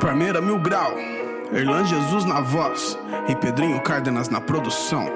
Parmeira 0.00 0.40
Mil 0.40 0.58
Grau, 0.58 0.92
Erlan 1.52 1.84
Jesus 1.84 2.24
na 2.24 2.40
voz 2.40 2.98
e 3.28 3.34
Pedrinho 3.34 3.80
Cárdenas 3.80 4.28
na 4.28 4.40
produção. 4.40 5.06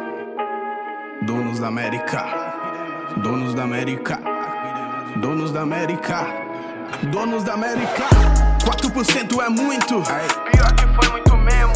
Donos 1.23 1.59
da 1.59 1.69
América, 1.69 2.25
donos 3.19 3.55
da 3.55 3.65
América, 3.65 4.19
donos 5.17 5.53
da 5.53 5.61
América, 5.63 6.27
donos 7.13 7.45
da 7.45 7.55
América. 7.55 8.05
4% 8.65 9.43
é 9.45 9.49
muito, 9.49 10.03
Pior 10.53 10.75
que 10.75 10.87
foi 10.87 11.11
muito 11.11 11.37
mesmo. 11.37 11.73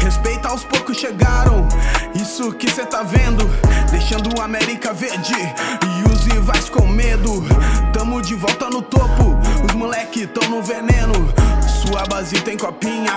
respeita 0.00 0.48
aos 0.48 0.64
poucos 0.64 0.96
chegaram. 0.96 1.66
Isso 2.14 2.52
que 2.52 2.70
cê 2.70 2.84
tá 2.84 3.02
vendo, 3.02 3.48
deixando 3.90 4.40
a 4.40 4.44
América 4.44 4.92
verde 4.92 5.34
e 5.34 6.12
os 6.12 6.24
rivais 6.24 6.68
com 6.68 6.86
medo. 6.86 7.44
Tamo 7.92 8.20
de 8.20 8.34
volta 8.34 8.68
no 8.68 8.82
topo, 8.82 9.36
os 9.66 9.74
moleque 9.74 10.26
tão 10.26 10.48
no 10.50 10.62
veneno. 10.62 11.32
Sua 11.86 12.04
base 12.06 12.40
tem 12.40 12.56
copinha 12.56 13.12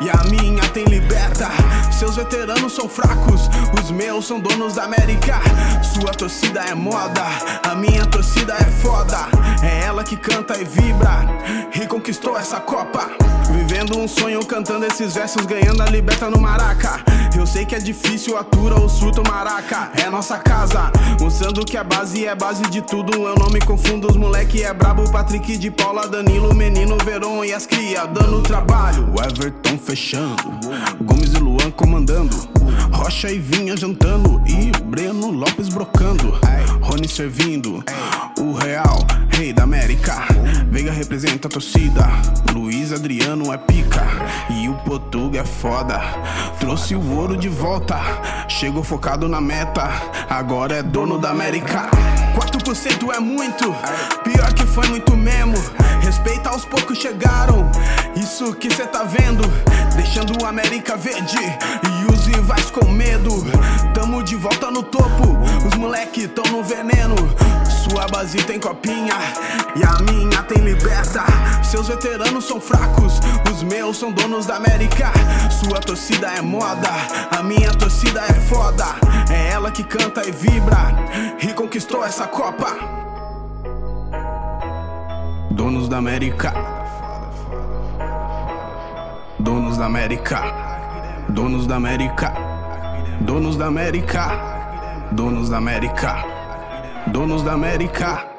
e 0.00 0.10
a 0.10 0.22
minha 0.30 0.62
tem 0.68 0.84
liberta. 0.84 1.48
Seus 1.90 2.16
veteranos 2.16 2.74
são 2.74 2.88
fracos, 2.88 3.48
os 3.82 3.90
meus 3.90 4.26
são 4.26 4.38
donos 4.38 4.74
da 4.74 4.84
América. 4.84 5.40
Sua 5.82 6.12
torcida 6.12 6.60
é 6.60 6.74
moda, 6.74 7.24
a 7.62 7.74
minha 7.74 8.04
torcida 8.06 8.54
é 8.54 8.64
foda. 8.64 9.28
É 9.62 9.86
ela 9.86 10.04
que 10.04 10.16
canta 10.16 10.58
e 10.58 10.64
vibra 10.64 11.26
e 11.74 11.86
conquistou 11.86 12.38
essa 12.38 12.60
Copa. 12.60 13.10
Vivendo 13.50 13.98
um 13.98 14.06
sonho, 14.06 14.44
cantando 14.44 14.84
esses 14.84 15.14
versos, 15.14 15.46
ganhando 15.46 15.82
a 15.82 15.86
liberta 15.86 16.28
no 16.28 16.38
Maraca. 16.38 17.00
Eu 17.42 17.46
sei 17.46 17.66
que 17.66 17.74
é 17.74 17.80
difícil, 17.80 18.38
atura 18.38 18.76
o 18.76 18.88
surto 18.88 19.20
maraca. 19.26 19.90
É 20.00 20.08
nossa 20.08 20.38
casa, 20.38 20.92
mostrando 21.20 21.64
que 21.64 21.76
a 21.76 21.82
base 21.82 22.24
é 22.24 22.36
base 22.36 22.62
de 22.70 22.80
tudo. 22.80 23.26
Eu 23.26 23.34
não 23.34 23.50
me 23.50 23.58
confundo, 23.58 24.08
os 24.08 24.16
moleque 24.16 24.62
é 24.62 24.72
brabo. 24.72 25.10
Patrick 25.10 25.58
de 25.58 25.68
Paula, 25.68 26.06
Danilo, 26.06 26.54
Menino, 26.54 26.96
Veron 27.04 27.44
e 27.44 27.52
as 27.52 27.66
cria 27.66 28.06
dando 28.06 28.40
trabalho. 28.42 29.12
Everton 29.28 29.76
fechando, 29.76 30.36
Gomes 31.00 31.32
e 31.32 31.38
Luan 31.38 31.51
comandando. 31.72 32.36
Rocha 32.92 33.30
e 33.30 33.38
Vinha 33.38 33.76
jantando 33.76 34.42
e 34.46 34.70
Breno 34.84 35.30
Lopes 35.30 35.68
brocando. 35.68 36.38
Rony 36.80 37.08
servindo, 37.08 37.82
o 38.38 38.52
Real, 38.52 38.98
rei 39.30 39.52
da 39.52 39.62
América. 39.62 40.22
Veiga 40.70 40.92
representa 40.92 41.48
a 41.48 41.50
torcida, 41.50 42.06
Luiz 42.52 42.92
Adriano 42.92 43.52
é 43.52 43.58
pica 43.58 44.06
e 44.50 44.68
o 44.68 44.74
Portuga 44.84 45.40
é 45.40 45.44
foda. 45.44 46.00
Trouxe 46.58 46.94
o 46.94 47.16
ouro 47.16 47.36
de 47.36 47.48
volta, 47.48 47.98
chegou 48.48 48.82
focado 48.82 49.28
na 49.28 49.40
meta, 49.40 49.88
agora 50.28 50.76
é 50.76 50.82
dono 50.82 51.18
da 51.18 51.30
América. 51.30 51.88
4% 52.34 53.14
é 53.14 53.20
muito, 53.20 53.74
pior 54.24 54.52
que 54.54 54.66
foi 54.66 54.88
muito 54.88 55.16
mesmo. 55.16 55.54
Respeita 56.00 56.50
aos 56.50 56.64
poucos 56.64 56.98
chegaram, 56.98 57.70
isso 58.16 58.54
que 58.54 58.74
cê 58.74 58.86
tá 58.86 59.04
vendo, 59.04 59.42
deixando 60.12 60.44
a 60.44 60.50
América 60.50 60.94
verde 60.94 61.38
e 61.38 62.12
os 62.12 62.26
rivais 62.26 62.70
com 62.70 62.86
medo. 62.86 63.30
Tamo 63.94 64.22
de 64.22 64.36
volta 64.36 64.70
no 64.70 64.82
topo, 64.82 65.38
os 65.66 65.74
moleque 65.78 66.28
tão 66.28 66.44
no 66.52 66.62
veneno. 66.62 67.16
Sua 67.64 68.06
base 68.08 68.36
tem 68.42 68.60
copinha 68.60 69.14
e 69.74 69.82
a 69.82 70.02
minha 70.02 70.42
tem 70.42 70.62
liberta. 70.62 71.24
Seus 71.64 71.88
veteranos 71.88 72.44
são 72.44 72.60
fracos, 72.60 73.20
os 73.50 73.62
meus 73.62 73.96
são 73.96 74.12
donos 74.12 74.44
da 74.44 74.56
América. 74.56 75.10
Sua 75.50 75.80
torcida 75.80 76.26
é 76.26 76.42
moda, 76.42 76.90
a 77.30 77.42
minha 77.42 77.72
torcida 77.72 78.20
é 78.28 78.34
foda. 78.34 78.84
É 79.30 79.52
ela 79.52 79.70
que 79.70 79.82
canta 79.82 80.28
e 80.28 80.30
vibra 80.30 80.94
e 81.40 81.54
conquistou 81.54 82.04
essa 82.04 82.26
Copa. 82.26 82.76
Donos 85.50 85.88
da 85.88 85.96
América. 85.96 86.71
Donos 89.42 89.76
da 89.76 89.86
América. 89.86 90.40
Donos 91.28 91.66
da 91.66 91.74
América. 91.74 92.32
Donos 93.22 93.56
da 93.56 93.66
América. 93.66 94.30
Donos 95.10 95.48
da 95.48 95.56
América. 95.56 96.24
Donos 97.08 97.42
da 97.42 97.52
América. 97.52 98.31